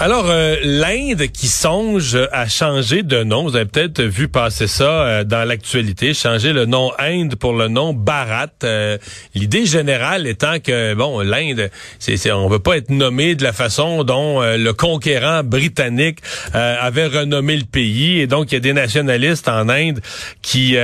Alors, 0.00 0.26
euh, 0.30 0.54
l'Inde 0.62 1.26
qui 1.26 1.48
songe 1.48 2.16
à 2.30 2.46
changer 2.46 3.02
de 3.02 3.24
nom, 3.24 3.42
vous 3.42 3.56
avez 3.56 3.64
peut-être 3.64 4.00
vu 4.00 4.28
passer 4.28 4.68
ça 4.68 4.84
euh, 4.84 5.24
dans 5.24 5.42
l'actualité, 5.42 6.14
changer 6.14 6.52
le 6.52 6.66
nom 6.66 6.92
Inde 7.00 7.34
pour 7.34 7.52
le 7.52 7.66
nom 7.66 7.92
Bharat. 7.94 8.46
Euh, 8.62 8.96
l'idée 9.34 9.66
générale 9.66 10.28
étant 10.28 10.60
que, 10.60 10.94
bon, 10.94 11.18
l'Inde, 11.18 11.68
c'est, 11.98 12.30
on 12.30 12.48
veut 12.48 12.60
pas 12.60 12.76
être 12.76 12.90
nommé 12.90 13.34
de 13.34 13.42
la 13.42 13.52
façon 13.52 14.04
dont 14.04 14.40
le 14.40 14.72
conquérant 14.72 15.42
britannique 15.42 16.20
avait 16.54 17.06
renommé 17.06 17.56
le 17.56 17.64
pays. 17.64 18.20
Et 18.20 18.28
donc, 18.28 18.52
il 18.52 18.54
y 18.54 18.58
a 18.58 18.60
des 18.60 18.72
nationalistes 18.72 19.48
en 19.48 19.68
Inde 19.68 20.00
qui, 20.42 20.76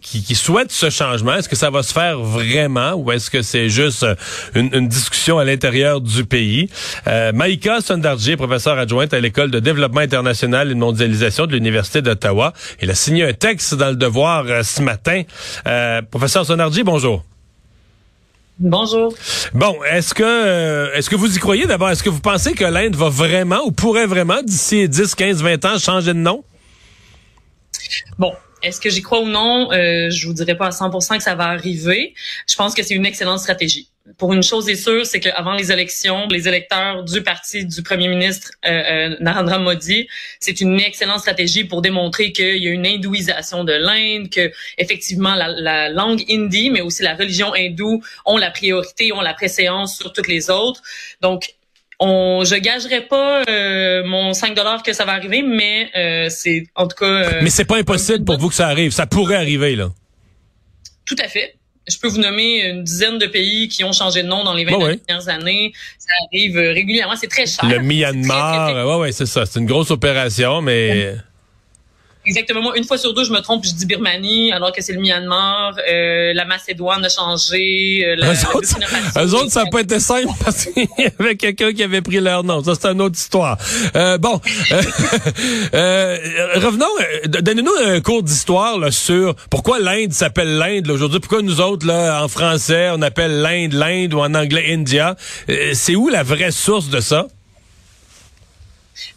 qui, 0.00 0.22
qui, 0.22 0.34
souhaitent 0.34 0.72
ce 0.72 0.88
changement. 0.88 1.34
Est-ce 1.34 1.50
que 1.50 1.56
ça 1.56 1.68
va 1.68 1.82
se 1.82 1.92
faire 1.92 2.18
vraiment 2.18 2.94
ou 2.94 3.12
est-ce 3.12 3.30
que 3.30 3.42
c'est 3.42 3.68
juste 3.68 4.06
une, 4.54 4.70
une 4.72 4.88
discussion 4.88 5.38
à 5.38 5.44
l'intérieur 5.44 6.00
du 6.00 6.24
pays? 6.24 6.70
Maïka 7.06 7.80
professeur 8.36 8.78
adjointe 8.78 9.12
à 9.12 9.20
l'École 9.20 9.50
de 9.50 9.58
développement 9.58 10.00
international 10.00 10.70
et 10.70 10.74
de 10.74 10.78
mondialisation 10.78 11.46
de 11.46 11.52
l'Université 11.52 12.02
d'Ottawa. 12.02 12.52
Il 12.80 12.90
a 12.90 12.94
signé 12.94 13.24
un 13.24 13.32
texte 13.32 13.74
dans 13.74 13.88
le 13.88 13.96
Devoir 13.96 14.44
euh, 14.46 14.62
ce 14.62 14.80
matin. 14.80 15.22
Euh, 15.66 16.02
professeur 16.02 16.46
Sonardi, 16.46 16.82
bonjour. 16.84 17.24
Bonjour. 18.58 19.12
Bon, 19.54 19.76
est-ce 19.90 20.14
que 20.14 20.22
euh, 20.22 20.94
est-ce 20.94 21.10
que 21.10 21.16
vous 21.16 21.34
y 21.34 21.38
croyez? 21.40 21.66
D'abord 21.66 21.90
Est-ce 21.90 22.02
que 22.02 22.10
vous 22.10 22.20
pensez 22.20 22.52
que 22.52 22.64
l'Inde 22.64 22.94
va 22.94 23.08
vraiment 23.08 23.60
ou 23.64 23.72
pourrait 23.72 24.06
vraiment 24.06 24.40
d'ici 24.42 24.88
10, 24.88 25.14
15, 25.14 25.42
20 25.42 25.64
ans 25.64 25.78
changer 25.78 26.14
de 26.14 26.18
nom? 26.18 26.44
Bon, 28.18 28.32
est-ce 28.62 28.80
que 28.80 28.88
j'y 28.88 29.02
crois 29.02 29.20
ou 29.20 29.28
non? 29.28 29.68
Je 29.72 30.26
vous 30.26 30.32
dirais 30.32 30.56
pas 30.56 30.66
à 30.66 30.70
100% 30.70 31.16
que 31.16 31.22
ça 31.24 31.34
va 31.34 31.48
arriver. 31.48 32.14
Je 32.48 32.54
pense 32.54 32.74
que 32.74 32.84
c'est 32.84 32.94
une 32.94 33.06
excellente 33.06 33.40
stratégie 33.40 33.88
pour 34.18 34.32
une 34.32 34.42
chose 34.42 34.68
est 34.68 34.76
sûre, 34.76 35.06
c'est 35.06 35.20
qu'avant 35.20 35.54
les 35.54 35.70
élections, 35.70 36.26
les 36.28 36.48
électeurs 36.48 37.04
du 37.04 37.22
parti 37.22 37.64
du 37.64 37.82
premier 37.82 38.08
ministre 38.08 38.50
euh, 38.66 38.70
euh, 38.70 39.16
Narendra 39.20 39.58
Modi, 39.58 40.08
c'est 40.40 40.60
une 40.60 40.80
excellente 40.80 41.20
stratégie 41.20 41.64
pour 41.64 41.82
démontrer 41.82 42.32
qu'il 42.32 42.58
y 42.58 42.68
a 42.68 42.70
une 42.70 42.86
hindouisation 42.86 43.62
de 43.62 43.72
l'Inde, 43.72 44.28
que 44.28 44.52
effectivement 44.76 45.34
la, 45.34 45.48
la, 45.48 45.88
langue 45.88 46.24
hindi, 46.28 46.70
mais 46.70 46.80
aussi 46.80 47.02
la 47.02 47.14
religion 47.14 47.54
hindoue 47.54 48.02
ont 48.26 48.36
la 48.36 48.50
priorité, 48.50 49.12
ont 49.12 49.20
la 49.20 49.34
préséance 49.34 49.96
sur 49.96 50.12
toutes 50.12 50.28
les 50.28 50.50
autres. 50.50 50.82
Donc 51.20 51.54
on, 52.00 52.42
je 52.44 52.56
gagerais 52.56 53.02
pas 53.02 53.44
euh, 53.48 54.02
mon 54.04 54.32
5 54.32 54.54
dollars 54.54 54.82
que 54.82 54.92
ça 54.92 55.04
va 55.04 55.12
arriver, 55.12 55.42
mais 55.42 56.28
c'est 56.28 56.66
en 56.74 56.88
tout 56.88 56.96
cas. 56.96 57.40
mais 57.40 57.50
c'est 57.50 57.64
pas 57.64 57.76
impossible 57.76 58.24
pour 58.24 58.38
vous 58.38 58.48
que 58.48 58.54
ça 58.56 58.66
arrive. 58.66 58.90
Ça 58.90 59.06
pourrait 59.06 59.36
arriver 59.36 59.76
là. 59.76 59.90
Tout 61.04 61.16
à 61.20 61.28
fait 61.28 61.54
je 61.88 61.98
peux 61.98 62.08
vous 62.08 62.20
nommer 62.20 62.68
une 62.68 62.84
dizaine 62.84 63.18
de 63.18 63.26
pays 63.26 63.68
qui 63.68 63.84
ont 63.84 63.92
changé 63.92 64.22
de 64.22 64.28
nom 64.28 64.44
dans 64.44 64.54
les 64.54 64.64
20 64.64 64.78
dernières 64.78 65.28
années. 65.28 65.72
Ça 65.98 66.12
arrive 66.26 66.56
régulièrement. 66.56 67.16
C'est 67.16 67.28
très 67.28 67.46
cher. 67.46 67.68
Le 67.68 67.80
Myanmar, 67.80 68.86
ouais, 68.86 68.96
ouais, 68.96 69.12
c'est 69.12 69.26
ça. 69.26 69.46
C'est 69.46 69.58
une 69.58 69.66
grosse 69.66 69.90
opération, 69.90 70.62
mais... 70.62 71.16
Exactement. 72.24 72.62
Moi, 72.62 72.76
une 72.76 72.84
fois 72.84 72.98
sur 72.98 73.14
deux, 73.14 73.24
je 73.24 73.32
me 73.32 73.40
trompe, 73.40 73.64
je 73.64 73.72
dis 73.72 73.84
Birmanie, 73.84 74.52
alors 74.52 74.72
que 74.72 74.80
c'est 74.80 74.92
le 74.92 75.00
Myanmar. 75.00 75.74
Euh, 75.90 76.32
la 76.32 76.44
Macédoine 76.44 77.04
a 77.04 77.08
changé. 77.08 78.04
Euh, 78.06 78.14
la, 78.16 78.32
eux, 78.32 78.36
autres, 78.54 78.58
autres, 79.34 79.50
ça 79.50 79.64
n'a 79.64 79.70
pas 79.70 79.80
été 79.80 79.98
simple 79.98 80.28
parce 80.44 80.66
qu'il 80.66 80.86
y 80.98 81.08
avait 81.18 81.34
quelqu'un 81.36 81.72
qui 81.72 81.82
avait 81.82 82.00
pris 82.00 82.20
leur 82.20 82.44
nom. 82.44 82.62
Ça, 82.62 82.74
c'est 82.80 82.88
une 82.88 83.00
autre 83.00 83.16
histoire. 83.18 83.58
Euh, 83.96 84.18
bon, 84.18 84.40
euh, 84.70 84.82
euh, 85.74 86.18
revenons. 86.56 86.86
Donnez-nous 87.26 87.72
un 87.84 88.00
cours 88.00 88.22
d'histoire 88.22 88.92
sur 88.92 89.34
pourquoi 89.50 89.80
l'Inde 89.80 90.12
s'appelle 90.12 90.58
l'Inde 90.58 90.88
aujourd'hui. 90.90 91.18
Pourquoi 91.18 91.42
nous 91.42 91.60
autres, 91.60 91.86
là, 91.86 92.22
en 92.22 92.28
français, 92.28 92.90
on 92.92 93.02
appelle 93.02 93.40
l'Inde 93.40 93.72
l'Inde 93.72 94.14
ou 94.14 94.20
en 94.20 94.34
anglais 94.34 94.66
India? 94.68 95.16
c'est 95.74 95.96
où 95.96 96.08
la 96.08 96.22
vraie 96.22 96.52
source 96.52 96.88
de 96.88 97.00
ça? 97.00 97.26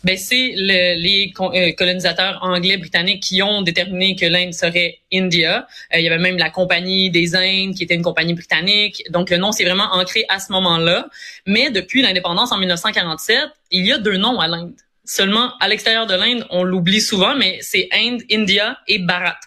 Ben 0.04 0.18
c'est 0.18 0.54
le, 0.56 0.96
les 1.02 1.34
euh, 1.40 1.72
colonisateurs 1.74 2.40
anglais 2.42 2.78
britanniques 2.78 3.24
qui 3.24 3.42
ont 3.42 3.62
déterminé 3.62 4.16
que 4.16 4.26
l'Inde 4.26 4.54
serait 4.54 5.00
India. 5.12 5.68
Euh, 5.94 6.00
il 6.00 6.04
y 6.04 6.08
avait 6.08 6.22
même 6.22 6.38
la 6.38 6.50
compagnie 6.50 7.10
des 7.10 7.36
Indes 7.36 7.76
qui 7.76 7.84
était 7.84 7.96
une 7.96 8.04
compagnie 8.04 8.34
britannique. 8.34 9.04
Donc 9.10 9.30
le 9.30 9.38
nom 9.38 9.52
s'est 9.52 9.66
vraiment 9.66 9.88
ancré 9.94 10.26
à 10.30 10.40
ce 10.40 10.52
moment-là. 10.52 11.08
Mais 11.46 11.70
depuis 11.70 12.02
l'indépendance 12.02 12.52
en 12.52 12.58
1947, 12.58 13.38
il 13.72 13.86
y 13.86 13.92
a 13.92 13.98
deux 13.98 14.18
noms 14.18 14.40
à 14.40 14.48
l'Inde. 14.48 14.74
Seulement 15.04 15.54
à 15.60 15.68
l'extérieur 15.68 16.08
de 16.08 16.16
l'Inde, 16.16 16.46
on 16.50 16.64
l'oublie 16.64 17.02
souvent, 17.02 17.36
mais 17.36 17.60
c'est 17.62 17.88
Inde, 17.94 18.22
India 18.32 18.78
et 18.88 18.98
Bharat. 19.00 19.38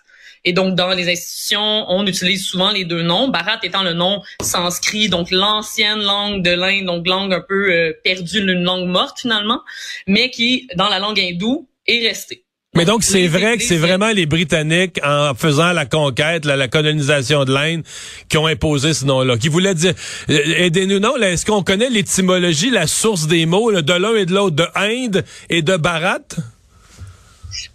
Et 0.45 0.53
donc, 0.53 0.75
dans 0.75 0.91
les 0.91 1.11
institutions, 1.11 1.87
on 1.89 2.07
utilise 2.07 2.45
souvent 2.45 2.71
les 2.71 2.85
deux 2.85 3.03
noms. 3.03 3.29
Bharat 3.29 3.59
étant 3.63 3.83
le 3.83 3.93
nom 3.93 4.23
sanskrit, 4.43 5.09
donc 5.09 5.31
l'ancienne 5.31 6.01
langue 6.01 6.43
de 6.43 6.51
l'Inde, 6.51 6.87
donc 6.87 7.07
langue 7.07 7.33
un 7.33 7.45
peu 7.47 7.71
euh, 7.71 7.93
perdue, 8.05 8.41
une 8.41 8.63
langue 8.63 8.89
morte 8.89 9.21
finalement, 9.21 9.61
mais 10.07 10.31
qui, 10.31 10.69
dans 10.77 10.89
la 10.89 10.99
langue 10.99 11.19
hindoue, 11.19 11.69
est 11.87 12.07
restée. 12.07 12.45
Mais 12.75 12.85
donc, 12.85 13.03
c'est 13.03 13.27
vrai 13.27 13.57
que 13.57 13.65
c'est 13.65 13.79
vraiment 13.79 14.11
les 14.11 14.27
Britanniques, 14.27 15.01
en 15.03 15.35
faisant 15.35 15.73
la 15.73 15.87
conquête, 15.87 16.45
la, 16.45 16.69
colonisation 16.69 17.45
de 17.45 17.53
l'Inde, 17.53 17.83
qui 18.29 18.37
ont 18.37 18.47
imposé 18.47 18.93
ce 18.93 19.05
nom-là, 19.07 19.39
qui 19.39 19.49
voulait 19.49 19.75
dire... 19.75 19.95
Euh, 20.29 20.39
aidez-nous, 20.59 21.01
non? 21.01 21.17
Est-ce 21.17 21.47
qu'on 21.47 21.63
connaît 21.63 21.89
l'étymologie, 21.89 22.71
la 22.71 22.87
source 22.87 23.27
des 23.27 23.47
mots 23.47 23.73
de 23.73 23.93
l'un 23.93 24.15
et 24.15 24.27
de 24.27 24.35
l'autre, 24.35 24.55
de 24.55 24.67
Inde 24.75 25.25
et 25.49 25.63
de 25.63 25.77
Bharat? 25.77 26.21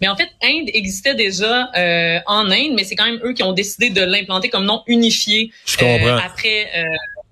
Mais 0.00 0.08
en 0.08 0.16
fait, 0.16 0.28
Inde 0.42 0.70
existait 0.72 1.14
déjà 1.14 1.70
euh, 1.76 2.18
en 2.26 2.50
Inde, 2.50 2.72
mais 2.74 2.84
c'est 2.84 2.96
quand 2.96 3.06
même 3.06 3.20
eux 3.24 3.32
qui 3.32 3.42
ont 3.42 3.52
décidé 3.52 3.90
de 3.90 4.02
l'implanter 4.02 4.48
comme 4.48 4.64
nom 4.64 4.82
unifié 4.86 5.50
euh, 5.82 6.16
après 6.18 6.68
euh, 6.76 6.84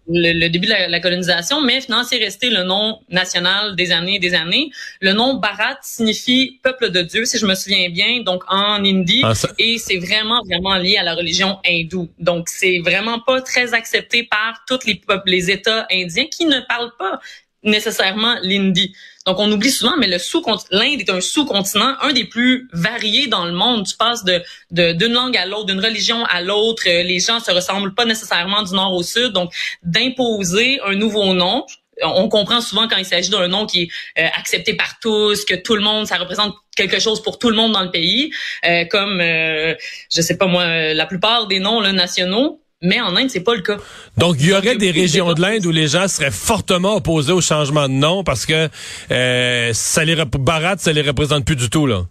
le, 0.09 0.49
début 0.49 0.67
de 0.67 0.91
la, 0.91 1.01
colonisation. 1.01 1.61
Mais 1.61 1.81
finalement, 1.81 2.05
c'est 2.05 2.19
resté 2.19 2.51
le 2.51 2.65
nom 2.65 3.01
national 3.11 3.77
des 3.77 3.93
années 3.93 4.17
et 4.17 4.19
des 4.19 4.35
années. 4.35 4.71
Le 5.01 5.13
nom 5.13 5.35
Bharat 5.35 5.79
signifie 5.83 6.59
peuple 6.63 6.91
de 6.91 7.03
Dieu, 7.03 7.25
si 7.25 7.39
je 7.39 7.47
me 7.47 7.55
souviens 7.55 7.89
bien, 7.91 8.23
donc 8.23 8.43
en 8.49 8.85
hindi, 8.85 9.23
ah, 9.25 9.33
et 9.59 9.79
c'est 9.79 9.99
vraiment 9.99 10.41
vraiment 10.45 10.77
lié 10.77 10.97
à 10.97 11.03
la 11.03 11.15
religion 11.15 11.59
hindoue. 11.65 12.11
Donc 12.19 12.49
c'est 12.49 12.81
vraiment 12.81 13.21
pas 13.21 13.41
très 13.41 13.75
accepté 13.75 14.25
par 14.25 14.63
tous 14.67 14.85
les 14.87 14.97
peuples, 14.97 15.31
les 15.31 15.51
États 15.51 15.87
indiens 15.91 16.27
qui 16.27 16.47
ne 16.47 16.61
parlent 16.61 16.93
pas 16.99 17.21
nécessairement 17.63 18.37
l'hindi. 18.43 18.95
Donc, 19.27 19.39
on 19.39 19.51
oublie 19.53 19.71
souvent, 19.71 19.97
mais 19.99 20.09
le 20.09 20.19
sous 20.19 20.45
l'Inde 20.71 21.01
est 21.01 21.11
un 21.11 21.21
sous-continent, 21.21 21.95
un 22.01 22.13
des 22.13 22.25
plus 22.25 22.69
variés 22.73 23.29
dans 23.29 23.45
le 23.45 23.53
monde. 23.53 23.87
Tu 23.87 23.97
passes 23.97 24.25
de 24.25 24.43
d'une 24.71 25.13
langue 25.13 25.37
à 25.37 25.47
l'autre, 25.47 25.67
d'une 25.67 25.81
religion 25.81 26.25
à 26.25 26.43
l'autre. 26.43 26.83
Euh, 26.89 27.03
les 27.03 27.21
gens 27.21 27.39
se 27.39 27.51
ressemblent 27.51 27.95
pas 27.95 28.05
nécessairement 28.05 28.63
du 28.63 28.75
nord 28.75 28.93
au 28.93 29.03
sud. 29.03 29.33
Donc, 29.33 29.53
d'imposer 29.83 30.81
un 30.85 30.95
nouveau 30.95 31.35
nom, 31.35 31.65
on 32.03 32.29
comprend 32.29 32.61
souvent 32.61 32.89
quand 32.89 32.97
il 32.97 33.05
s'agit 33.05 33.31
d'un 33.31 33.47
nom 33.47 33.67
qui 33.67 33.83
est 33.83 34.23
euh, 34.23 34.29
accepté 34.37 34.75
par 34.75 34.99
tous, 35.01 35.45
que 35.45 35.55
tout 35.55 35.77
le 35.77 35.83
monde, 35.83 36.07
ça 36.07 36.17
représente 36.17 36.55
quelque 36.75 36.99
chose 36.99 37.23
pour 37.23 37.39
tout 37.39 37.51
le 37.51 37.55
monde 37.55 37.73
dans 37.73 37.83
le 37.83 37.91
pays, 37.91 38.33
euh, 38.67 38.85
comme 38.87 39.21
je 39.21 40.21
sais 40.21 40.37
pas 40.37 40.47
moi, 40.47 40.95
la 40.95 41.07
plupart 41.07 41.47
des 41.47 41.61
noms 41.61 41.81
là, 41.81 41.93
nationaux 41.93 42.62
mais 42.83 43.01
en 43.01 43.17
Inde, 43.17 43.31
c'est 43.31 43.41
pas 43.41 43.55
le 43.55 43.63
cas. 43.63 43.79
Donc, 44.19 44.37
il 44.41 44.47
y 44.47 44.53
aurait 44.53 44.77
des 44.77 44.91
régions 44.91 45.33
de 45.33 45.41
l'Inde 45.41 45.65
où 45.65 45.71
les 45.71 45.89
gens 45.89 46.09
seraient 46.09 46.33
fortement 46.33 46.97
opposés 46.97 47.33
au 47.33 47.41
changement 47.41 47.89
de 47.89 47.95
nom 47.95 48.25
parce 48.25 48.45
que 48.45 48.69
euh, 49.11 49.71
ça 49.73 50.05
les 50.05 50.17
Bharat, 50.17 50.79
ça 50.79 50.93
les 50.93 51.03
représente 51.03 51.45
plus 51.45 51.57
du 51.57 51.71
tout, 51.71 51.87
là. 51.87 52.03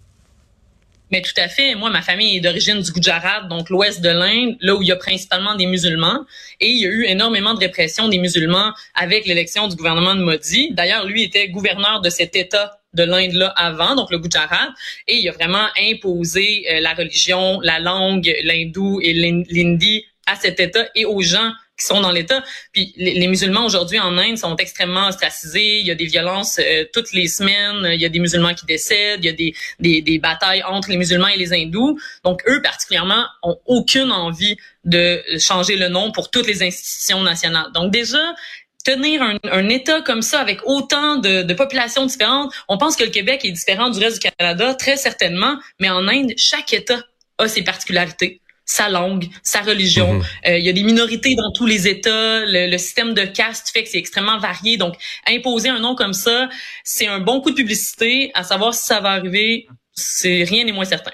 Mais 1.11 1.21
tout 1.21 1.33
à 1.35 1.49
fait. 1.49 1.75
Moi, 1.75 1.89
ma 1.89 2.01
famille 2.01 2.37
est 2.37 2.39
d'origine 2.39 2.79
du 2.79 2.89
Gujarat, 2.89 3.41
donc 3.49 3.69
l'ouest 3.69 3.99
de 3.99 4.07
l'Inde, 4.07 4.55
là 4.61 4.75
où 4.75 4.81
il 4.81 4.87
y 4.87 4.93
a 4.93 4.95
principalement 4.95 5.55
des 5.55 5.65
musulmans. 5.65 6.25
Et 6.61 6.69
il 6.69 6.77
y 6.77 6.85
a 6.85 6.89
eu 6.89 7.03
énormément 7.03 7.53
de 7.53 7.59
répression 7.59 8.07
des 8.07 8.17
musulmans 8.17 8.71
avec 8.95 9.25
l'élection 9.25 9.67
du 9.67 9.75
gouvernement 9.75 10.15
de 10.15 10.21
Modi. 10.21 10.69
D'ailleurs, 10.71 11.05
lui 11.05 11.23
était 11.23 11.49
gouverneur 11.49 11.99
de 11.99 12.09
cet 12.09 12.37
État 12.37 12.79
de 12.93 13.03
l'Inde 13.03 13.33
là 13.33 13.53
avant, 13.57 13.95
donc 13.95 14.09
le 14.11 14.19
Gujarat, 14.19 14.69
et 15.07 15.15
il 15.15 15.29
a 15.29 15.31
vraiment 15.31 15.67
imposé 15.79 16.65
euh, 16.69 16.79
la 16.81 16.93
religion, 16.93 17.59
la 17.61 17.79
langue, 17.79 18.33
l'hindou 18.43 18.99
et 19.01 19.13
l'hindi 19.13 20.05
à 20.31 20.35
cet 20.35 20.59
État 20.59 20.85
et 20.95 21.05
aux 21.05 21.21
gens 21.21 21.51
qui 21.81 21.87
sont 21.87 22.01
dans 22.01 22.11
l'État. 22.11 22.43
Puis 22.71 22.93
les, 22.95 23.27
musulmans 23.27 23.65
aujourd'hui 23.65 23.99
en 23.99 24.17
Inde 24.17 24.37
sont 24.37 24.55
extrêmement 24.57 25.07
ostracisés. 25.07 25.79
Il 25.79 25.87
y 25.87 25.91
a 25.91 25.95
des 25.95 26.05
violences 26.05 26.59
euh, 26.59 26.85
toutes 26.93 27.11
les 27.11 27.27
semaines. 27.27 27.89
Il 27.93 27.99
y 27.99 28.05
a 28.05 28.09
des 28.09 28.19
musulmans 28.19 28.53
qui 28.53 28.65
décèdent. 28.65 29.23
Il 29.23 29.25
y 29.25 29.29
a 29.29 29.33
des, 29.33 29.53
des, 29.79 30.01
des, 30.01 30.19
batailles 30.19 30.63
entre 30.63 30.89
les 30.89 30.97
musulmans 30.97 31.27
et 31.27 31.37
les 31.37 31.53
hindous. 31.53 31.99
Donc 32.23 32.41
eux 32.47 32.61
particulièrement 32.61 33.25
ont 33.41 33.57
aucune 33.65 34.11
envie 34.11 34.57
de 34.85 35.21
changer 35.39 35.75
le 35.75 35.89
nom 35.89 36.11
pour 36.11 36.29
toutes 36.29 36.47
les 36.47 36.63
institutions 36.63 37.21
nationales. 37.21 37.71
Donc 37.73 37.91
déjà 37.91 38.35
tenir 38.83 39.21
un, 39.21 39.37
un, 39.43 39.69
État 39.69 40.01
comme 40.01 40.21
ça 40.21 40.39
avec 40.39 40.59
autant 40.65 41.17
de, 41.17 41.43
de 41.43 41.53
populations 41.53 42.05
différentes, 42.05 42.51
on 42.67 42.79
pense 42.79 42.95
que 42.95 43.03
le 43.03 43.11
Québec 43.11 43.41
est 43.43 43.51
différent 43.51 43.91
du 43.91 43.99
reste 43.99 44.21
du 44.21 44.29
Canada, 44.29 44.73
très 44.73 44.97
certainement, 44.97 45.55
mais 45.79 45.89
en 45.89 46.07
Inde, 46.07 46.31
chaque 46.35 46.73
État 46.73 46.99
a 47.37 47.47
ses 47.47 47.63
particularités 47.63 48.40
sa 48.71 48.87
langue, 48.87 49.27
sa 49.43 49.61
religion. 49.61 50.13
Mhm. 50.13 50.23
Euh, 50.47 50.57
il 50.57 50.65
y 50.65 50.69
a 50.69 50.73
des 50.73 50.83
minorités 50.83 51.35
dans 51.35 51.51
tous 51.53 51.65
les 51.65 51.89
États. 51.89 52.45
Le, 52.45 52.77
système 52.77 53.13
de 53.13 53.23
caste 53.23 53.69
fait 53.69 53.83
que 53.83 53.89
c'est 53.89 53.97
extrêmement 53.97 54.39
varié. 54.39 54.77
Donc, 54.77 54.95
imposer 55.27 55.69
un 55.69 55.79
nom 55.79 55.93
comme 55.93 56.13
ça, 56.13 56.49
c'est 56.85 57.07
un 57.07 57.19
bon 57.19 57.41
coup 57.41 57.51
de 57.51 57.55
publicité. 57.55 58.31
À 58.33 58.43
savoir 58.43 58.73
si 58.73 58.85
ça 58.85 59.01
va 59.01 59.09
arriver, 59.09 59.67
c'est 59.93 60.43
rien 60.43 60.63
n'est 60.63 60.71
moins 60.71 60.85
certain 60.85 61.11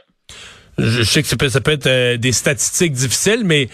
je 0.78 1.02
sais 1.02 1.24
que 1.24 1.28
ça 1.28 1.36
peut, 1.36 1.50
ça 1.50 1.60
peut 1.60 1.72
être 1.72 1.88
euh, 1.88 2.18
des 2.18 2.32
statistiques 2.32 2.94
difficiles, 2.94 3.42
mais 3.44 3.68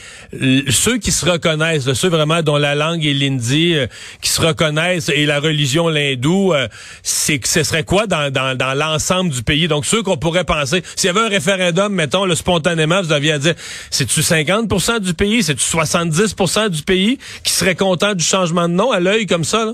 ceux 0.69 0.97
qui 0.97 1.11
se 1.11 1.25
reconnaissent, 1.25 1.91
ceux 1.93 2.07
vraiment 2.07 2.41
dont 2.41 2.55
la 2.55 2.75
langue 2.75 3.05
est 3.05 3.13
l'hindi, 3.13 3.75
euh, 3.75 3.87
qui 4.21 4.29
se 4.29 4.39
reconnaissent 4.39 5.09
et 5.09 5.25
la 5.25 5.41
religion 5.41 5.89
l'hindou, 5.89 6.53
euh, 6.53 6.69
c'est 7.01 7.39
que 7.39 7.49
ce 7.49 7.63
serait 7.63 7.83
quoi 7.83 8.07
dans, 8.07 8.31
dans, 8.31 8.57
dans 8.57 8.73
l'ensemble 8.73 9.31
du 9.31 9.43
pays? 9.43 9.67
Donc 9.67 9.85
ceux 9.85 10.01
qu'on 10.01 10.15
pourrait 10.15 10.45
penser, 10.45 10.81
s'il 10.95 11.07
y 11.07 11.09
avait 11.09 11.19
un 11.19 11.29
référendum, 11.29 11.93
mettons, 11.93 12.23
le 12.23 12.35
spontanément, 12.35 13.01
vous 13.01 13.11
aviez 13.11 13.33
à 13.33 13.39
dire, 13.39 13.55
c'est-tu 13.89 14.21
50% 14.21 15.01
du 15.01 15.13
pays, 15.13 15.43
c'est-tu 15.43 15.63
70% 15.63 16.69
du 16.69 16.83
pays 16.83 17.17
qui 17.43 17.51
serait 17.51 17.75
content 17.75 18.13
du 18.13 18.23
changement 18.23 18.69
de 18.69 18.73
nom 18.75 18.91
à 18.91 19.01
l'œil 19.01 19.25
comme 19.25 19.43
ça? 19.43 19.65
Là? 19.65 19.73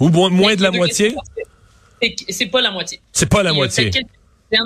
Ou 0.00 0.08
moins 0.08 0.56
de 0.56 0.62
la 0.62 0.72
moitié? 0.72 1.14
C'est 2.28 2.46
pas 2.46 2.60
la 2.60 2.72
moitié. 2.72 3.00
C'est 3.12 3.28
pas 3.28 3.44
la 3.44 3.52
moitié 3.52 3.92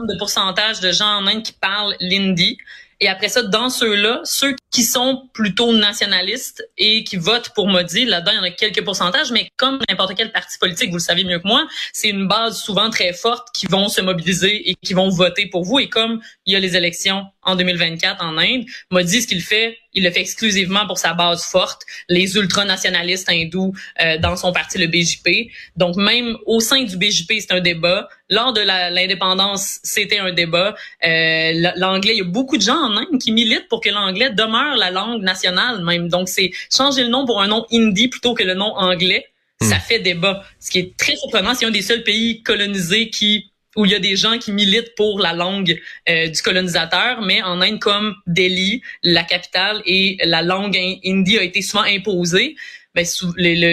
de 0.06 0.18
pourcentage 0.18 0.80
de 0.80 0.92
gens 0.92 1.18
en 1.18 1.26
Inde 1.26 1.42
qui 1.42 1.52
parlent 1.52 1.94
l'hindi. 2.00 2.58
Et 3.00 3.08
après 3.08 3.28
ça, 3.28 3.42
dans 3.42 3.68
ceux-là, 3.68 4.20
ceux 4.24 4.56
qui 4.72 4.82
sont 4.82 5.28
plutôt 5.32 5.72
nationalistes 5.72 6.68
et 6.76 7.04
qui 7.04 7.16
votent 7.16 7.50
pour 7.54 7.68
Modi, 7.68 8.04
là-dedans, 8.04 8.32
il 8.32 8.36
y 8.36 8.40
en 8.40 8.42
a 8.42 8.50
quelques 8.50 8.84
pourcentages, 8.84 9.30
mais 9.30 9.48
comme 9.56 9.78
n'importe 9.88 10.16
quel 10.16 10.32
parti 10.32 10.58
politique, 10.58 10.90
vous 10.90 10.96
le 10.96 11.02
savez 11.02 11.22
mieux 11.22 11.38
que 11.38 11.46
moi, 11.46 11.68
c'est 11.92 12.08
une 12.08 12.26
base 12.26 12.60
souvent 12.60 12.90
très 12.90 13.12
forte 13.12 13.48
qui 13.54 13.66
vont 13.66 13.88
se 13.88 14.00
mobiliser 14.00 14.68
et 14.68 14.74
qui 14.74 14.94
vont 14.94 15.10
voter 15.10 15.46
pour 15.46 15.62
vous. 15.62 15.78
Et 15.78 15.88
comme 15.88 16.20
il 16.44 16.54
y 16.54 16.56
a 16.56 16.60
les 16.60 16.74
élections 16.76 17.24
en 17.48 17.56
2024 17.56 18.22
en 18.22 18.36
Inde, 18.38 18.64
Modi, 18.90 19.22
ce 19.22 19.26
qu'il 19.26 19.40
fait, 19.40 19.78
il 19.94 20.04
le 20.04 20.10
fait 20.10 20.20
exclusivement 20.20 20.86
pour 20.86 20.98
sa 20.98 21.14
base 21.14 21.44
forte, 21.44 21.82
les 22.08 22.36
ultranationalistes 22.36 23.28
hindous 23.28 23.72
euh, 24.02 24.18
dans 24.18 24.36
son 24.36 24.52
parti, 24.52 24.78
le 24.78 24.86
BJP. 24.86 25.50
Donc 25.76 25.96
même 25.96 26.36
au 26.46 26.60
sein 26.60 26.82
du 26.84 26.96
BJP, 26.96 27.32
c'est 27.40 27.52
un 27.52 27.60
débat. 27.60 28.08
Lors 28.28 28.52
de 28.52 28.60
l'indépendance, 28.60 29.78
c'était 29.82 30.18
un 30.18 30.32
débat. 30.32 30.74
Euh, 31.04 31.70
l'anglais, 31.76 32.12
il 32.14 32.18
y 32.18 32.20
a 32.20 32.24
beaucoup 32.24 32.58
de 32.58 32.62
gens 32.62 32.76
en 32.76 32.96
Inde 32.98 33.18
qui 33.20 33.32
militent 33.32 33.68
pour 33.68 33.80
que 33.80 33.88
l'anglais 33.88 34.30
demeure 34.30 34.76
la 34.76 34.90
langue 34.90 35.22
nationale 35.22 35.82
même. 35.82 36.08
Donc 36.08 36.28
c'est 36.28 36.50
changer 36.70 37.02
le 37.02 37.08
nom 37.08 37.24
pour 37.24 37.40
un 37.40 37.48
nom 37.48 37.64
hindi 37.72 38.08
plutôt 38.08 38.34
que 38.34 38.44
le 38.44 38.54
nom 38.54 38.72
anglais. 38.76 39.24
Ça 39.60 39.76
hmm. 39.76 39.80
fait 39.80 39.98
débat. 39.98 40.44
Ce 40.60 40.70
qui 40.70 40.78
est 40.78 40.96
très 40.96 41.16
surprenant, 41.16 41.54
c'est 41.54 41.66
un 41.66 41.72
des 41.72 41.82
seuls 41.82 42.04
pays 42.04 42.42
colonisés 42.42 43.10
qui 43.10 43.47
où 43.78 43.86
il 43.86 43.92
y 43.92 43.94
a 43.94 44.00
des 44.00 44.16
gens 44.16 44.38
qui 44.38 44.50
militent 44.50 44.96
pour 44.96 45.20
la 45.20 45.32
langue 45.32 45.80
euh, 46.08 46.26
du 46.26 46.42
colonisateur, 46.42 47.22
mais 47.22 47.42
en 47.42 47.60
Inde 47.60 47.78
comme 47.78 48.16
Delhi, 48.26 48.82
la 49.04 49.22
capitale, 49.22 49.80
et 49.86 50.18
la 50.24 50.42
langue 50.42 50.76
hindi 51.04 51.38
a 51.38 51.44
été 51.44 51.62
souvent 51.62 51.84
imposée. 51.84 52.56
Ben, 52.92 53.06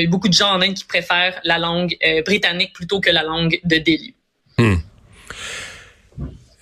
beaucoup 0.07 0.27
de 0.27 0.33
gens 0.33 0.51
en 0.51 0.61
Inde 0.61 0.75
qui 0.75 0.83
préfèrent 0.83 1.41
la 1.43 1.57
langue 1.57 1.97
euh, 2.05 2.21
britannique 2.21 2.71
plutôt 2.73 2.99
que 2.99 3.09
la 3.09 3.23
langue 3.23 3.59
de 3.63 3.77
Delhi. 3.77 4.13
Hmm. 4.59 4.75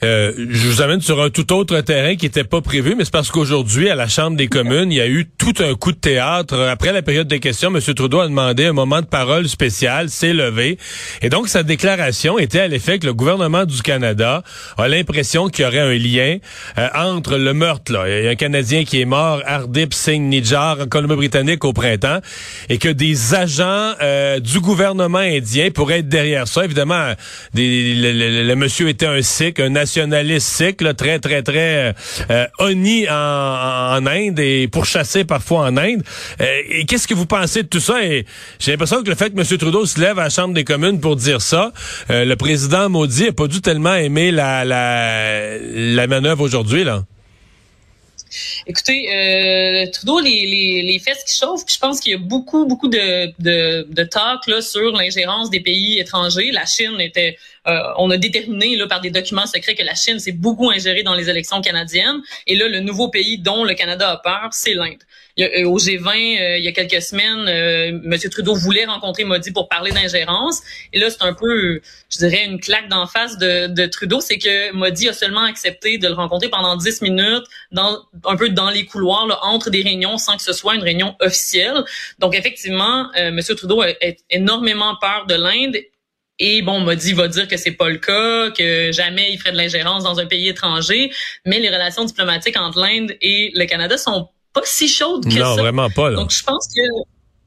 Euh, 0.03 0.33
je 0.49 0.67
vous 0.67 0.81
amène 0.81 1.01
sur 1.01 1.21
un 1.21 1.29
tout 1.29 1.53
autre 1.53 1.79
terrain 1.81 2.15
qui 2.15 2.25
n'était 2.25 2.43
pas 2.43 2.61
prévu, 2.61 2.95
mais 2.97 3.05
c'est 3.05 3.13
parce 3.13 3.31
qu'aujourd'hui, 3.31 3.89
à 3.89 3.95
la 3.95 4.07
Chambre 4.07 4.35
des 4.35 4.47
communes, 4.47 4.91
il 4.91 4.97
y 4.97 5.01
a 5.01 5.07
eu 5.07 5.29
tout 5.37 5.53
un 5.59 5.75
coup 5.75 5.91
de 5.91 5.97
théâtre. 5.97 6.59
Après 6.59 6.91
la 6.91 7.01
période 7.01 7.27
des 7.27 7.39
questions, 7.39 7.73
M. 7.73 7.81
Trudeau 7.93 8.19
a 8.19 8.27
demandé 8.27 8.65
un 8.65 8.73
moment 8.73 9.01
de 9.01 9.05
parole 9.05 9.47
spécial, 9.47 10.09
s'est 10.09 10.33
levé. 10.33 10.77
Et 11.21 11.29
donc, 11.29 11.47
sa 11.47 11.63
déclaration 11.63 12.37
était 12.37 12.59
à 12.59 12.67
l'effet 12.67 12.99
que 12.99 13.05
le 13.05 13.13
gouvernement 13.13 13.65
du 13.65 13.81
Canada 13.81 14.43
a 14.77 14.87
l'impression 14.87 15.47
qu'il 15.47 15.63
y 15.63 15.67
aurait 15.67 15.79
un 15.79 15.93
lien 15.93 16.37
euh, 16.77 16.89
entre 16.95 17.37
le 17.37 17.53
meurtre. 17.53 17.93
Là. 17.93 18.03
Il 18.07 18.25
y 18.25 18.27
a 18.27 18.31
un 18.31 18.35
Canadien 18.35 18.83
qui 18.83 18.99
est 18.99 19.05
mort, 19.05 19.41
Ardip 19.45 19.93
Singh 19.93 20.21
Nijjar, 20.21 20.81
en 20.81 20.87
Colombie-Britannique 20.87 21.63
au 21.63 21.71
printemps, 21.71 22.19
et 22.69 22.77
que 22.77 22.89
des 22.89 23.35
agents 23.35 23.93
euh, 24.01 24.39
du 24.39 24.59
gouvernement 24.59 25.19
indien 25.19 25.69
pourraient 25.71 25.99
être 25.99 26.09
derrière 26.09 26.47
ça. 26.47 26.65
Évidemment, 26.65 27.13
des, 27.53 27.93
le, 27.95 28.55
monsieur 28.55 28.89
était 28.89 29.05
un 29.05 29.21
Sikh, 29.21 29.59
un 29.59 29.75
nationaliste 29.93 30.97
très, 30.97 31.19
très, 31.19 31.43
très 31.43 31.95
euh, 32.29 32.45
en, 32.59 34.03
en, 34.03 34.07
Inde 34.07 34.39
et 34.39 34.67
pourchassé 34.67 35.23
parfois 35.23 35.61
en 35.61 35.77
Inde. 35.77 36.03
Euh, 36.41 36.61
et 36.69 36.85
qu'est-ce 36.85 37.07
que 37.07 37.13
vous 37.13 37.25
pensez 37.25 37.63
de 37.63 37.67
tout 37.67 37.79
ça? 37.79 38.03
Et 38.03 38.25
j'ai 38.59 38.71
l'impression 38.71 39.03
que 39.03 39.09
le 39.09 39.15
fait 39.15 39.29
que 39.31 39.39
M. 39.39 39.57
Trudeau 39.57 39.85
se 39.85 39.99
lève 39.99 40.19
à 40.19 40.23
la 40.23 40.29
Chambre 40.29 40.53
des 40.53 40.63
communes 40.63 40.99
pour 40.99 41.15
dire 41.15 41.41
ça, 41.41 41.71
euh, 42.09 42.25
le 42.25 42.35
président 42.35 42.89
maudit 42.89 43.25
n'a 43.25 43.31
pas 43.33 43.47
dû 43.47 43.61
tellement 43.61 43.95
aimer 43.95 44.31
la, 44.31 44.65
la, 44.65 45.57
la 45.59 46.07
manœuvre 46.07 46.41
aujourd'hui, 46.41 46.83
là. 46.83 47.03
Écoutez, 48.65 49.09
euh, 49.13 49.91
Trudeau, 49.91 50.19
les, 50.19 50.45
les, 50.45 50.81
les 50.83 50.99
fesses 50.99 51.23
qui 51.23 51.35
chauffent, 51.37 51.65
puis 51.65 51.75
je 51.75 51.79
pense 51.79 51.99
qu'il 51.99 52.11
y 52.13 52.15
a 52.15 52.17
beaucoup, 52.17 52.65
beaucoup 52.65 52.87
de, 52.87 53.27
de, 53.39 53.85
de 53.89 54.03
talk 54.03 54.47
là, 54.47 54.61
sur 54.61 54.91
l'ingérence 54.93 55.49
des 55.49 55.59
pays 55.59 55.99
étrangers. 55.99 56.51
La 56.51 56.65
Chine 56.65 56.99
était 56.99 57.37
euh, 57.67 57.79
on 57.97 58.09
a 58.09 58.17
déterminé 58.17 58.75
là, 58.75 58.87
par 58.87 59.01
des 59.01 59.09
documents 59.09 59.45
secrets 59.45 59.75
que 59.75 59.83
la 59.83 59.95
Chine 59.95 60.19
s'est 60.19 60.33
beaucoup 60.33 60.69
ingérée 60.69 61.03
dans 61.03 61.15
les 61.15 61.29
élections 61.29 61.61
canadiennes. 61.61 62.21
Et 62.47 62.55
là, 62.55 62.67
le 62.67 62.79
nouveau 62.79 63.09
pays 63.09 63.37
dont 63.37 63.63
le 63.63 63.73
Canada 63.73 64.11
a 64.11 64.17
peur, 64.17 64.49
c'est 64.51 64.73
l'Inde. 64.73 65.03
Euh, 65.39 65.65
au 65.65 65.79
G20, 65.79 66.07
euh, 66.07 66.57
il 66.57 66.63
y 66.63 66.67
a 66.67 66.71
quelques 66.71 67.01
semaines, 67.01 67.47
M. 67.47 68.29
Trudeau 68.29 68.53
voulait 68.53 68.85
rencontrer 68.85 69.23
Modi 69.23 69.51
pour 69.51 69.67
parler 69.67 69.91
d'ingérence. 69.91 70.61
Et 70.93 70.99
là, 70.99 71.09
c'est 71.09 71.23
un 71.23 71.33
peu, 71.33 71.81
je 72.09 72.17
dirais, 72.19 72.45
une 72.45 72.59
claque 72.59 72.87
d'en 72.89 73.07
face 73.07 73.37
de, 73.37 73.67
de 73.67 73.85
Trudeau, 73.87 74.21
c'est 74.21 74.37
que 74.37 74.71
Modi 74.73 75.09
a 75.09 75.13
seulement 75.13 75.43
accepté 75.43 75.97
de 75.97 76.07
le 76.07 76.13
rencontrer 76.13 76.49
pendant 76.49 76.75
10 76.75 77.01
minutes, 77.01 77.45
dans, 77.71 77.99
un 78.25 78.35
peu 78.35 78.49
dans 78.49 78.69
les 78.69 78.85
couloirs, 78.85 79.27
là, 79.27 79.39
entre 79.41 79.69
des 79.69 79.81
réunions, 79.81 80.17
sans 80.17 80.37
que 80.37 80.43
ce 80.43 80.53
soit 80.53 80.75
une 80.75 80.83
réunion 80.83 81.15
officielle. 81.19 81.83
Donc, 82.19 82.35
effectivement, 82.35 83.11
M. 83.13 83.39
Trudeau 83.41 83.81
a, 83.81 83.87
a 83.87 84.13
énormément 84.29 84.95
peur 85.01 85.25
de 85.27 85.35
l'Inde 85.35 85.77
et 86.39 86.61
bon, 86.61 86.79
Modi 86.79 87.13
va 87.13 87.27
dire 87.27 87.47
que 87.47 87.57
c'est 87.57 87.71
pas 87.71 87.89
le 87.89 87.97
cas, 87.97 88.49
que 88.51 88.91
jamais 88.91 89.31
il 89.31 89.37
ferait 89.37 89.51
de 89.51 89.57
l'ingérence 89.57 90.03
dans 90.03 90.19
un 90.19 90.25
pays 90.25 90.49
étranger, 90.49 91.11
mais 91.45 91.59
les 91.59 91.69
relations 91.69 92.05
diplomatiques 92.05 92.57
entre 92.57 92.79
l'Inde 92.79 93.15
et 93.21 93.51
le 93.53 93.65
Canada 93.65 93.97
sont 93.97 94.29
pas 94.53 94.61
si 94.65 94.87
chaudes 94.87 95.25
que 95.25 95.31
ça. 95.31 95.39
Non, 95.39 95.55
vraiment 95.55 95.89
pas. 95.89 96.11
Donc 96.11 96.31
je 96.31 96.43
pense 96.43 96.67
que 96.67 96.81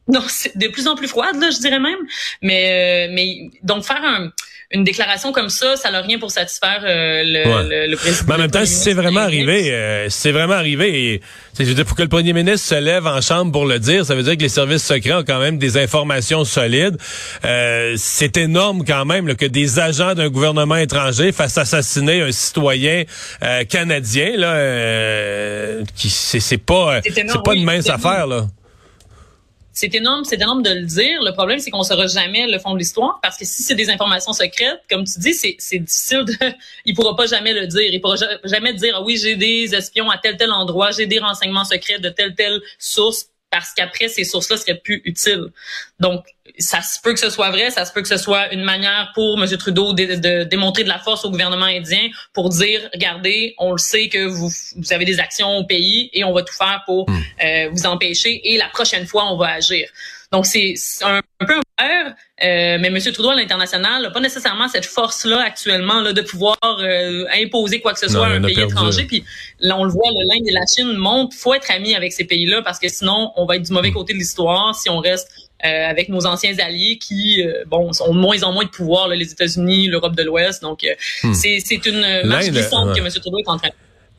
non, 0.08 0.22
c'est 0.28 0.56
de 0.56 0.68
plus 0.68 0.86
en 0.86 0.94
plus 0.94 1.08
froide 1.08 1.36
là, 1.40 1.50
je 1.50 1.58
dirais 1.58 1.80
même. 1.80 1.98
Mais 2.42 3.08
euh, 3.08 3.12
mais 3.12 3.50
donc 3.62 3.84
faire 3.84 4.04
un 4.04 4.32
une 4.72 4.82
déclaration 4.82 5.30
comme 5.30 5.48
ça, 5.48 5.76
ça 5.76 5.92
n'a 5.92 6.00
rien 6.00 6.18
pour 6.18 6.32
satisfaire 6.32 6.82
euh, 6.84 7.22
le, 7.24 7.88
le, 7.88 7.96
président. 7.96 8.24
Mais 8.28 8.34
en 8.34 8.38
même 8.38 8.50
temps, 8.50 8.64
si 8.64 8.74
c'est 8.74 8.94
vraiment 8.94 9.20
arrivé, 9.20 9.72
euh, 9.72 10.08
c'est 10.10 10.32
vraiment 10.32 10.54
arrivé, 10.54 11.12
et, 11.14 11.22
je 11.58 11.64
veux 11.64 11.74
dire, 11.74 11.84
pour 11.84 11.96
que 11.96 12.02
le 12.02 12.08
premier 12.08 12.32
ministre 12.32 12.66
se 12.66 12.74
lève 12.74 13.06
en 13.06 13.20
chambre 13.20 13.52
pour 13.52 13.64
le 13.64 13.78
dire, 13.78 14.04
ça 14.04 14.16
veut 14.16 14.24
dire 14.24 14.36
que 14.36 14.42
les 14.42 14.48
services 14.48 14.84
secrets 14.84 15.14
ont 15.14 15.24
quand 15.24 15.38
même 15.38 15.58
des 15.58 15.76
informations 15.76 16.44
solides. 16.44 16.96
Euh, 17.44 17.94
c'est 17.96 18.36
énorme 18.36 18.84
quand 18.84 19.04
même 19.04 19.36
que 19.36 19.46
des 19.46 19.78
agents 19.78 20.14
d'un 20.14 20.30
gouvernement 20.30 20.76
étranger 20.76 21.30
fassent 21.30 21.58
assassiner 21.58 22.22
un 22.22 22.32
citoyen 22.32 23.04
euh, 23.42 23.64
canadien. 23.64 24.36
Là, 24.36 25.84
qui 25.94 26.10
c'est 26.10 26.58
pas 26.58 27.00
c'est 27.04 27.42
pas 27.42 27.54
une 27.54 27.64
mince 27.64 27.88
affaire 27.88 28.26
là 28.26 28.46
c'est 29.76 29.94
énorme, 29.94 30.24
c'est 30.24 30.36
énorme 30.36 30.62
de 30.62 30.70
le 30.70 30.86
dire. 30.86 31.22
Le 31.22 31.32
problème, 31.32 31.58
c'est 31.58 31.70
qu'on 31.70 31.82
saura 31.82 32.06
jamais 32.06 32.46
le 32.46 32.58
fond 32.58 32.72
de 32.72 32.78
l'histoire 32.78 33.20
parce 33.22 33.36
que 33.36 33.44
si 33.44 33.62
c'est 33.62 33.74
des 33.74 33.90
informations 33.90 34.32
secrètes, 34.32 34.80
comme 34.88 35.04
tu 35.04 35.20
dis, 35.20 35.34
c'est, 35.34 35.54
c'est 35.58 35.80
difficile 35.80 36.24
de, 36.24 36.34
il 36.86 36.94
pourra 36.94 37.14
pas 37.14 37.26
jamais 37.26 37.52
le 37.52 37.66
dire. 37.66 37.82
Il 37.92 38.00
pourra 38.00 38.16
jamais 38.44 38.72
dire, 38.72 38.94
ah 38.96 39.02
oui, 39.02 39.18
j'ai 39.18 39.36
des 39.36 39.74
espions 39.74 40.08
à 40.08 40.16
tel 40.16 40.38
tel 40.38 40.50
endroit, 40.50 40.92
j'ai 40.92 41.06
des 41.06 41.18
renseignements 41.18 41.66
secrets 41.66 41.98
de 41.98 42.08
telle 42.08 42.34
telle 42.34 42.62
source 42.78 43.26
parce 43.50 43.74
qu'après 43.74 44.08
ces 44.08 44.24
sources-là 44.24 44.56
seraient 44.56 44.80
plus 44.82 45.02
utiles. 45.04 45.52
Donc, 46.00 46.24
ça 46.58 46.80
se 46.80 47.00
peut 47.00 47.12
que 47.12 47.20
ce 47.20 47.30
soit 47.30 47.50
vrai, 47.50 47.70
ça 47.70 47.84
se 47.84 47.92
peut 47.92 48.02
que 48.02 48.08
ce 48.08 48.16
soit 48.16 48.52
une 48.52 48.62
manière 48.62 49.10
pour 49.14 49.38
M. 49.42 49.46
Trudeau 49.58 49.92
de, 49.92 50.44
démontrer 50.44 50.84
de 50.84 50.88
la 50.88 50.98
force 50.98 51.24
au 51.24 51.30
gouvernement 51.30 51.66
indien 51.66 52.08
pour 52.32 52.48
dire, 52.48 52.88
regardez, 52.92 53.54
on 53.58 53.72
le 53.72 53.78
sait 53.78 54.08
que 54.08 54.26
vous, 54.26 54.50
vous 54.76 54.92
avez 54.92 55.04
des 55.04 55.20
actions 55.20 55.56
au 55.56 55.64
pays 55.64 56.10
et 56.12 56.24
on 56.24 56.32
va 56.32 56.42
tout 56.42 56.54
faire 56.54 56.82
pour 56.86 57.08
hmm. 57.08 57.22
euh, 57.44 57.68
vous 57.72 57.86
empêcher 57.86 58.40
et 58.44 58.56
la 58.56 58.68
prochaine 58.68 59.06
fois, 59.06 59.30
on 59.32 59.36
va 59.36 59.48
agir. 59.48 59.88
Donc, 60.32 60.44
c'est 60.44 60.74
un, 61.02 61.20
peu 61.38 61.60
un 61.78 62.14
euh, 62.42 62.78
mais 62.80 62.88
M. 62.88 62.98
Trudeau 62.98 63.30
à 63.30 63.36
l'international 63.36 64.02
n'a 64.02 64.10
pas 64.10 64.20
nécessairement 64.20 64.68
cette 64.68 64.84
force-là 64.84 65.40
actuellement 65.40 66.00
là, 66.00 66.12
de 66.12 66.20
pouvoir 66.20 66.58
euh, 66.64 67.24
imposer 67.32 67.80
quoi 67.80 67.92
que 67.92 68.00
ce 68.00 68.08
soit 68.08 68.26
à 68.26 68.30
un 68.30 68.42
pays 68.42 68.60
étranger. 68.60 69.04
Puis 69.04 69.24
là, 69.60 69.78
on 69.78 69.84
le 69.84 69.90
voit, 69.90 70.08
l'Inde 70.10 70.46
et 70.46 70.52
la 70.52 70.66
Chine 70.66 70.94
montent. 70.94 71.32
faut 71.32 71.54
être 71.54 71.70
ami 71.70 71.94
avec 71.94 72.12
ces 72.12 72.24
pays-là 72.24 72.62
parce 72.62 72.78
que 72.78 72.88
sinon, 72.88 73.32
on 73.36 73.46
va 73.46 73.56
être 73.56 73.62
du 73.62 73.72
mauvais 73.72 73.90
hmm. 73.90 73.94
côté 73.94 74.12
de 74.14 74.18
l'histoire 74.18 74.74
si 74.74 74.90
on 74.90 74.98
reste 74.98 75.28
euh, 75.64 75.88
avec 75.88 76.10
nos 76.10 76.26
anciens 76.26 76.58
alliés 76.58 76.98
qui, 76.98 77.42
euh, 77.42 77.64
bon, 77.66 77.90
ont 78.00 78.14
de 78.14 78.18
moins 78.18 78.42
en 78.42 78.52
moins 78.52 78.64
de 78.64 78.68
pouvoir, 78.68 79.08
là, 79.08 79.16
les 79.16 79.32
États-Unis, 79.32 79.86
l'Europe 79.86 80.14
de 80.14 80.22
l'Ouest. 80.22 80.60
Donc, 80.60 80.84
euh, 80.84 80.94
hmm. 81.22 81.32
c'est 81.32 81.86
une 81.86 82.22
marche 82.24 82.50
glissante 82.50 82.94
que 82.94 83.00
M. 83.00 83.08
Trudeau 83.08 83.38
est 83.38 83.48
en 83.48 83.56
train 83.56 83.70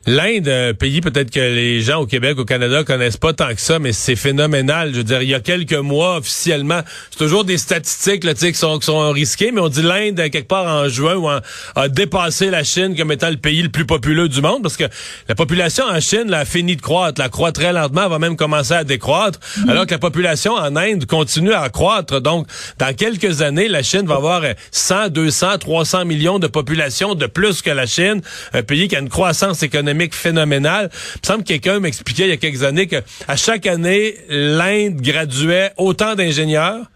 L'Inde, 0.06 0.48
un 0.48 0.74
pays 0.74 1.00
peut-être 1.00 1.30
que 1.30 1.40
les 1.40 1.80
gens 1.80 2.00
au 2.00 2.06
Québec, 2.06 2.38
au 2.38 2.44
Canada 2.44 2.82
connaissent 2.84 3.18
pas 3.18 3.32
tant 3.32 3.48
que 3.48 3.60
ça, 3.60 3.78
mais 3.78 3.92
c'est 3.92 4.16
phénoménal. 4.16 4.92
Je 4.92 4.98
veux 4.98 5.04
dire, 5.04 5.20
il 5.20 5.28
y 5.28 5.34
a 5.34 5.40
quelques 5.40 5.74
mois 5.74 6.16
officiellement, 6.18 6.80
c'est 7.10 7.18
toujours 7.18 7.44
des 7.44 7.58
statistiques 7.58 8.24
là, 8.24 8.32
qui 8.32 8.54
sont, 8.54 8.78
qui 8.78 8.86
sont 8.86 9.10
risquées, 9.10 9.50
mais 9.50 9.60
on 9.60 9.68
dit 9.68 9.82
l'Inde 9.82 10.16
quelque 10.30 10.48
part 10.48 10.66
en 10.66 10.88
juin 10.88 11.16
ou 11.16 11.28
a 11.28 11.88
dépassé 11.88 12.48
la 12.48 12.64
Chine 12.64 12.96
comme 12.96 13.12
étant 13.12 13.28
le 13.28 13.36
pays 13.36 13.60
le 13.60 13.68
plus 13.68 13.84
populeux 13.84 14.28
du 14.28 14.40
monde 14.40 14.62
parce 14.62 14.76
que 14.76 14.84
la 15.28 15.34
population 15.34 15.84
en 15.84 16.00
Chine 16.00 16.30
là, 16.30 16.38
a 16.38 16.44
fini 16.44 16.76
de 16.76 16.80
croître, 16.80 17.20
la 17.20 17.28
croît 17.28 17.52
très 17.52 17.72
lentement, 17.72 18.04
elle 18.04 18.10
va 18.10 18.18
même 18.18 18.36
commencer 18.36 18.74
à 18.74 18.84
décroître, 18.84 19.40
mm-hmm. 19.40 19.70
alors 19.70 19.84
que 19.84 19.92
la 19.92 19.98
population 19.98 20.54
en 20.54 20.74
Inde 20.76 21.04
continue 21.06 21.52
à 21.52 21.68
croître. 21.70 22.20
Donc, 22.20 22.46
dans 22.78 22.94
quelques 22.94 23.42
années, 23.42 23.68
la 23.68 23.82
Chine 23.82 24.06
va 24.06 24.14
avoir 24.14 24.42
100, 24.70 25.08
200, 25.08 25.58
300 25.58 26.04
millions 26.06 26.38
de 26.38 26.46
population 26.46 27.14
de 27.14 27.26
plus 27.26 27.62
que 27.62 27.70
la 27.70 27.86
Chine, 27.86 28.22
un 28.54 28.62
pays 28.62 28.88
qui 28.88 28.96
a 28.96 29.00
une 29.00 29.08
croissance 29.08 29.62
économique 29.62 29.87
phénoménal. 30.12 30.90
Il 30.92 31.20
me 31.22 31.26
semble 31.26 31.42
que 31.44 31.48
quelqu'un 31.48 31.80
m'expliquait 31.80 32.24
il 32.24 32.30
y 32.30 32.32
a 32.32 32.36
quelques 32.36 32.62
années 32.62 32.86
que 32.86 32.96
à 33.26 33.36
chaque 33.36 33.66
année, 33.66 34.16
l'Inde 34.28 35.00
graduait 35.00 35.72
autant 35.76 36.14
d'ingénieurs 36.14 36.86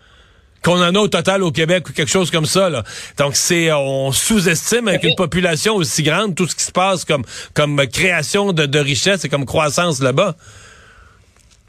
qu'on 0.63 0.81
en 0.81 0.95
a 0.95 0.99
au 0.99 1.09
total 1.09 1.43
au 1.43 1.51
Québec 1.51 1.89
ou 1.89 1.93
quelque 1.93 2.11
chose 2.11 2.31
comme 2.31 2.47
ça. 2.47 2.71
Là. 2.71 2.85
Donc 3.19 3.35
c'est 3.35 3.73
on 3.73 4.13
sous-estime 4.13 4.89
avec 4.89 5.03
une 5.03 5.17
population 5.17 5.75
aussi 5.75 6.03
grande 6.03 6.35
tout 6.35 6.47
ce 6.47 6.55
qui 6.55 6.65
se 6.65 6.73
passe 6.73 7.05
comme 7.05 7.25
comme 7.53 7.85
création 7.89 8.53
de, 8.53 8.67
de 8.67 8.79
richesse 8.79 9.25
et 9.25 9.29
comme 9.29 9.45
croissance 9.45 10.01
là-bas. 10.01 10.37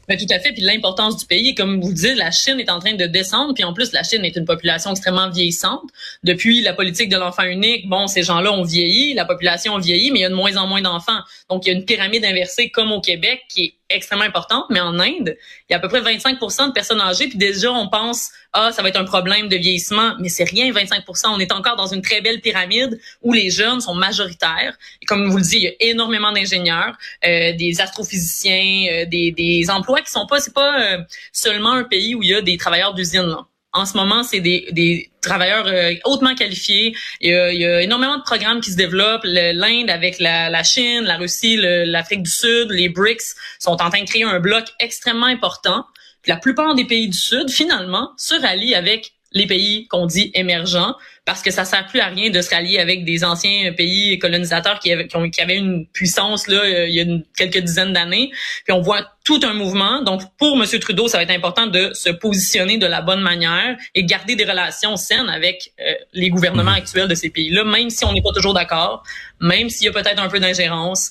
Ben, 0.08 0.18
tout 0.18 0.26
à 0.30 0.38
fait. 0.38 0.52
Puis 0.52 0.62
l'importance 0.62 1.16
du 1.16 1.26
pays, 1.26 1.54
comme 1.54 1.80
vous 1.80 1.92
dites, 1.92 2.16
la 2.16 2.30
Chine 2.30 2.60
est 2.60 2.70
en 2.70 2.78
train 2.78 2.94
de 2.94 3.06
descendre. 3.06 3.54
Puis 3.54 3.64
en 3.64 3.72
plus, 3.72 3.92
la 3.92 4.02
Chine 4.02 4.24
est 4.24 4.36
une 4.36 4.44
population 4.44 4.90
extrêmement 4.90 5.30
vieillissante. 5.30 5.82
Depuis 6.22 6.60
la 6.60 6.74
politique 6.74 7.08
de 7.08 7.16
l'enfant 7.16 7.44
unique, 7.44 7.88
bon, 7.88 8.06
ces 8.06 8.22
gens-là 8.22 8.52
ont 8.52 8.64
vieilli, 8.64 9.14
la 9.14 9.24
population 9.24 9.76
a 9.76 9.80
vieilli, 9.80 10.10
mais 10.10 10.20
il 10.20 10.22
y 10.22 10.26
a 10.26 10.30
de 10.30 10.34
moins 10.34 10.56
en 10.56 10.66
moins 10.66 10.82
d'enfants. 10.82 11.20
Donc 11.48 11.66
il 11.66 11.72
y 11.72 11.74
a 11.74 11.78
une 11.78 11.84
pyramide 11.84 12.24
inversée 12.24 12.70
comme 12.70 12.92
au 12.92 13.00
Québec 13.00 13.42
qui 13.48 13.64
est 13.64 13.74
extrêmement 13.90 14.24
importante, 14.24 14.64
mais 14.70 14.80
en 14.80 14.98
Inde, 14.98 15.36
il 15.68 15.72
y 15.72 15.74
a 15.74 15.76
à 15.76 15.80
peu 15.80 15.88
près 15.88 16.00
25 16.00 16.40
de 16.40 16.72
personnes 16.72 17.00
âgées, 17.00 17.28
puis 17.28 17.38
déjà 17.38 17.70
on 17.70 17.88
pense 17.88 18.30
ah 18.56 18.70
ça 18.70 18.82
va 18.82 18.88
être 18.88 19.00
un 19.00 19.04
problème 19.04 19.48
de 19.48 19.56
vieillissement, 19.56 20.14
mais 20.20 20.28
c'est 20.28 20.44
rien 20.44 20.72
25 20.72 21.02
On 21.26 21.40
est 21.40 21.50
encore 21.50 21.74
dans 21.74 21.88
une 21.88 22.02
très 22.02 22.20
belle 22.20 22.40
pyramide 22.40 23.00
où 23.20 23.32
les 23.32 23.50
jeunes 23.50 23.80
sont 23.80 23.94
majoritaires. 23.94 24.78
Et 25.02 25.06
comme 25.06 25.28
vous 25.28 25.38
le 25.38 25.42
dites, 25.42 25.54
il 25.54 25.62
y 25.62 25.68
a 25.68 25.72
énormément 25.80 26.30
d'ingénieurs, 26.30 26.96
euh, 27.26 27.52
des 27.54 27.80
astrophysiciens, 27.80 28.86
euh, 28.92 29.06
des, 29.06 29.32
des 29.32 29.68
emplois 29.70 29.93
qui 30.02 30.10
sont 30.10 30.26
pas 30.26 30.40
c'est 30.40 30.54
pas 30.54 30.80
euh, 30.80 30.98
seulement 31.32 31.72
un 31.72 31.84
pays 31.84 32.14
où 32.14 32.22
il 32.22 32.28
y 32.30 32.34
a 32.34 32.42
des 32.42 32.56
travailleurs 32.56 32.94
d'usine 32.94 33.36
en 33.74 33.86
ce 33.86 33.96
moment, 33.96 34.22
c'est 34.22 34.40
des, 34.40 34.68
des 34.70 35.10
travailleurs 35.20 35.66
euh, 35.66 35.94
hautement 36.04 36.34
qualifiés. 36.36 36.94
Il 37.20 37.30
y, 37.30 37.34
a, 37.34 37.52
il 37.52 37.60
y, 37.60 37.66
a, 37.66 37.82
énormément 37.82 38.16
de 38.16 38.22
programmes 38.22 38.60
qui 38.60 38.70
se 38.70 38.76
développent. 38.76 39.24
L'Inde 39.24 39.90
avec 39.90 40.20
la, 40.20 40.48
la, 40.48 40.62
Chine, 40.62 41.02
la 41.02 41.16
Russie, 41.16 41.58
l'Afrique 41.58 42.22
du 42.22 42.30
Sud, 42.30 42.70
les 42.70 42.88
BRICS 42.88 43.34
sont 43.58 43.72
en 43.72 43.90
train 43.90 44.00
de 44.00 44.08
créer 44.08 44.22
un 44.22 44.38
bloc 44.38 44.64
extrêmement 44.78 45.26
important. 45.26 45.84
la 46.26 46.36
plupart 46.36 46.74
des 46.74 46.84
pays 46.84 47.08
du 47.08 47.18
Sud, 47.18 47.50
finalement, 47.50 48.12
se 48.16 48.40
rallient 48.40 48.76
avec 48.76 49.12
les 49.32 49.46
pays 49.46 49.88
qu'on 49.88 50.06
dit 50.06 50.30
émergents, 50.34 50.94
parce 51.24 51.40
que 51.40 51.50
ça 51.50 51.64
sert 51.64 51.86
plus 51.86 52.00
à 52.00 52.06
rien 52.06 52.30
de 52.30 52.40
se 52.42 52.50
rallier 52.50 52.78
avec 52.78 53.04
des 53.04 53.24
anciens 53.24 53.72
pays 53.72 54.18
colonisateurs 54.18 54.78
qui 54.78 54.92
avaient, 54.92 55.08
qui, 55.08 55.40
avaient 55.40 55.56
une 55.56 55.86
puissance 55.86 56.48
là 56.48 56.58
euh, 56.58 56.86
il 56.86 56.94
y 56.94 57.00
a 57.00 57.04
quelques 57.36 57.64
dizaines 57.64 57.94
d'années. 57.94 58.30
Puis 58.64 58.72
on 58.72 58.82
voit 58.82 59.06
tout 59.24 59.40
un 59.42 59.54
mouvement. 59.54 60.02
Donc 60.02 60.20
pour 60.38 60.60
M. 60.60 60.66
Trudeau, 60.80 61.08
ça 61.08 61.16
va 61.16 61.22
être 61.22 61.30
important 61.30 61.66
de 61.66 61.90
se 61.94 62.10
positionner 62.10 62.76
de 62.76 62.86
la 62.86 63.00
bonne 63.00 63.22
manière 63.22 63.76
et 63.94 64.04
garder 64.04 64.36
des 64.36 64.44
relations 64.44 64.96
saines 64.96 65.30
avec 65.30 65.72
euh, 65.80 65.94
les 66.12 66.28
gouvernements 66.28 66.72
mhm. 66.72 66.78
actuels 66.78 67.08
de 67.08 67.14
ces 67.14 67.30
pays-là, 67.30 67.64
même 67.64 67.88
si 67.88 68.04
on 68.04 68.12
n'est 68.12 68.22
pas 68.22 68.32
toujours 68.32 68.52
d'accord, 68.52 69.02
même 69.40 69.70
s'il 69.70 69.86
y 69.86 69.88
a 69.88 69.92
peut-être 69.92 70.22
un 70.22 70.28
peu 70.28 70.40
d'ingérence. 70.40 71.10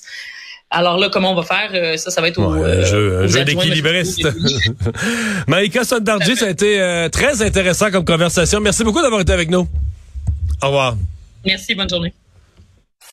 Alors 0.70 0.98
là, 0.98 1.08
comment 1.08 1.32
on 1.32 1.34
va 1.34 1.42
faire? 1.42 1.70
Euh, 1.74 1.96
ça, 1.96 2.10
ça 2.10 2.20
va 2.20 2.28
être 2.28 2.38
au, 2.38 2.52
ouais, 2.54 2.82
un 2.82 2.84
jeu, 2.84 3.18
un 3.22 3.26
jeu 3.26 3.44
d'équilibriste. 3.44 4.28
Maïka 5.48 5.84
Sondarji, 5.84 6.36
ça 6.36 6.46
a 6.46 6.50
été 6.50 6.80
euh, 6.80 7.08
très 7.08 7.42
intéressant 7.42 7.90
comme 7.90 8.04
conversation. 8.04 8.60
Merci 8.60 8.84
beaucoup 8.84 9.02
d'avoir 9.02 9.20
été 9.20 9.32
avec 9.32 9.50
nous. 9.50 9.68
Au 10.62 10.66
revoir. 10.66 10.96
Merci, 11.44 11.74
bonne 11.74 11.88
journée. 11.88 12.12